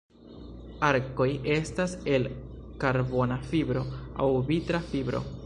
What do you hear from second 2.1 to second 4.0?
el karbona fibro